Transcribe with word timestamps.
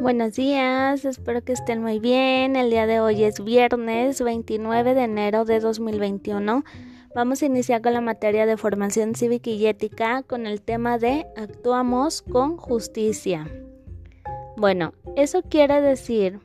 Buenos 0.00 0.32
días, 0.32 1.04
espero 1.04 1.44
que 1.44 1.52
estén 1.52 1.82
muy 1.82 1.98
bien. 1.98 2.56
El 2.56 2.70
día 2.70 2.86
de 2.86 3.00
hoy 3.00 3.22
es 3.22 3.44
viernes 3.44 4.22
29 4.22 4.94
de 4.94 5.02
enero 5.02 5.44
de 5.44 5.60
2021. 5.60 6.64
Vamos 7.14 7.42
a 7.42 7.46
iniciar 7.46 7.82
con 7.82 7.92
la 7.92 8.00
materia 8.00 8.46
de 8.46 8.56
formación 8.56 9.14
cívica 9.14 9.50
y 9.50 9.66
ética 9.66 10.22
con 10.22 10.46
el 10.46 10.62
tema 10.62 10.96
de 10.96 11.26
actuamos 11.36 12.22
con 12.22 12.56
justicia. 12.56 13.46
Bueno, 14.56 14.94
eso 15.16 15.42
quiere 15.42 15.82
decir 15.82 16.40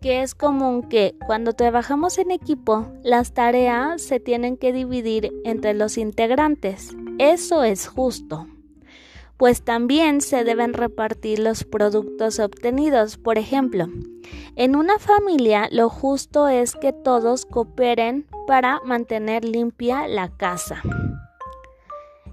que 0.00 0.22
es 0.22 0.34
común 0.34 0.82
que 0.82 1.14
cuando 1.24 1.52
trabajamos 1.52 2.18
en 2.18 2.32
equipo 2.32 2.88
las 3.04 3.32
tareas 3.32 4.02
se 4.02 4.18
tienen 4.18 4.56
que 4.56 4.72
dividir 4.72 5.32
entre 5.44 5.72
los 5.72 5.98
integrantes. 5.98 6.96
Eso 7.18 7.62
es 7.62 7.86
justo 7.86 8.48
pues 9.38 9.62
también 9.62 10.20
se 10.20 10.42
deben 10.42 10.74
repartir 10.74 11.38
los 11.38 11.64
productos 11.64 12.40
obtenidos. 12.40 13.16
Por 13.16 13.38
ejemplo, 13.38 13.86
en 14.56 14.74
una 14.76 14.98
familia 14.98 15.68
lo 15.70 15.88
justo 15.88 16.48
es 16.48 16.74
que 16.74 16.92
todos 16.92 17.46
cooperen 17.46 18.26
para 18.46 18.80
mantener 18.84 19.44
limpia 19.44 20.08
la 20.08 20.28
casa. 20.28 20.82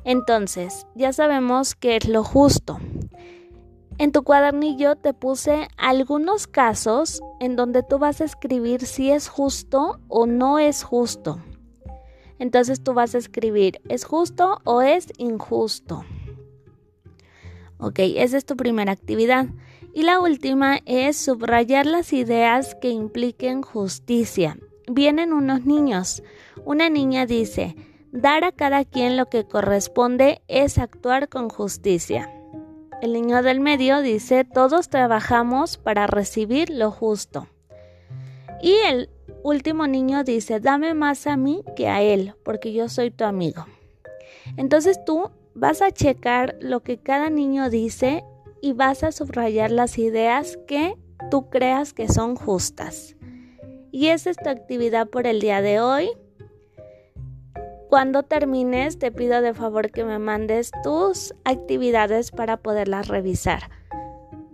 Entonces, 0.04 0.88
ya 0.96 1.14
sabemos 1.14 1.76
qué 1.76 1.98
es 1.98 2.08
lo 2.08 2.24
justo. 2.24 2.80
En 3.98 4.12
tu 4.12 4.24
cuadernillo 4.24 4.96
te 4.96 5.14
puse 5.14 5.68
algunos 5.78 6.48
casos 6.48 7.22
en 7.40 7.56
donde 7.56 7.84
tú 7.84 8.00
vas 8.00 8.20
a 8.20 8.26
escribir 8.26 8.86
si 8.86 9.12
es 9.12 9.30
justo 9.30 10.00
o 10.08 10.26
no 10.26 10.58
es 10.60 10.84
justo. 10.84 11.40
Entonces 12.40 12.84
tú 12.84 12.94
vas 12.94 13.16
a 13.16 13.20
escribir, 13.20 13.80
¿es 13.88 14.04
justo 14.04 14.60
o 14.66 14.82
es 14.82 15.08
injusto? 15.18 16.04
Ok, 17.78 18.00
esa 18.00 18.38
es 18.38 18.46
tu 18.46 18.56
primera 18.56 18.92
actividad. 18.92 19.48
Y 19.94 20.04
la 20.04 20.20
última 20.20 20.80
es 20.86 21.18
subrayar 21.18 21.86
las 21.86 22.14
ideas 22.14 22.76
que 22.76 22.90
impliquen 22.90 23.62
justicia. 23.62 24.58
Vienen 24.88 25.34
unos 25.34 25.66
niños. 25.66 26.24
Una 26.66 26.90
niña 26.90 27.26
dice, 27.26 27.76
dar 28.12 28.44
a 28.44 28.52
cada 28.52 28.86
quien 28.86 29.18
lo 29.18 29.28
que 29.28 29.46
corresponde 29.46 30.42
es 30.48 30.78
actuar 30.78 31.30
con 31.30 31.50
justicia. 31.50 32.30
El 33.02 33.14
niño 33.14 33.44
del 33.44 33.60
medio 33.60 34.02
dice, 34.02 34.46
todos 34.46 34.90
trabajamos 34.90 35.78
para 35.78 36.08
recibir 36.08 36.70
lo 36.70 36.92
justo. 36.92 37.48
Y 38.62 38.74
el 38.88 39.10
último 39.44 39.86
niño 39.86 40.24
dice, 40.24 40.60
dame 40.60 40.94
más 40.94 41.28
a 41.28 41.38
mí 41.38 41.64
que 41.76 41.88
a 41.88 42.02
él, 42.02 42.34
porque 42.44 42.74
yo 42.74 42.90
soy 42.90 43.12
tu 43.12 43.26
amigo. 43.26 43.66
Entonces 44.58 45.04
tú 45.06 45.30
vas 45.56 45.82
a 45.82 45.92
checar 45.92 46.58
lo 46.62 46.84
que 46.84 46.98
cada 47.00 47.30
niño 47.30 47.70
dice 47.70 48.24
y 48.62 48.74
vas 48.74 49.04
a 49.04 49.12
subrayar 49.12 49.72
las 49.72 49.98
ideas 49.98 50.60
que 50.68 50.96
tú 51.32 51.50
creas 51.50 51.94
que 51.94 52.08
son 52.08 52.36
justas. 52.36 53.16
Y 53.92 54.08
esa 54.08 54.30
es 54.30 54.38
tu 54.38 54.50
actividad 54.50 55.08
por 55.08 55.26
el 55.26 55.40
día 55.40 55.62
de 55.62 55.80
hoy. 55.80 56.10
Cuando 57.90 58.24
termines, 58.24 59.00
te 59.00 59.12
pido 59.12 59.42
de 59.42 59.54
favor 59.54 59.92
que 59.92 60.04
me 60.04 60.20
mandes 60.20 60.72
tus 60.84 61.34
actividades 61.46 62.32
para 62.32 62.58
poderlas 62.58 63.08
revisar. 63.08 63.70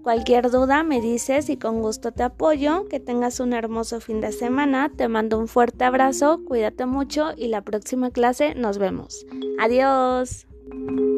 Cualquier 0.03 0.49
duda 0.51 0.83
me 0.83 0.99
dices 0.99 1.49
y 1.49 1.57
con 1.57 1.81
gusto 1.81 2.11
te 2.11 2.23
apoyo. 2.23 2.87
Que 2.87 2.99
tengas 2.99 3.39
un 3.39 3.53
hermoso 3.53 3.99
fin 3.99 4.19
de 4.19 4.31
semana. 4.31 4.91
Te 4.95 5.07
mando 5.07 5.39
un 5.39 5.47
fuerte 5.47 5.85
abrazo, 5.85 6.41
cuídate 6.45 6.85
mucho 6.85 7.31
y 7.35 7.47
la 7.47 7.61
próxima 7.61 8.11
clase 8.11 8.53
nos 8.53 8.77
vemos. 8.77 9.25
Adiós. 9.59 10.47
Thank 10.71 10.99
you. 10.99 11.10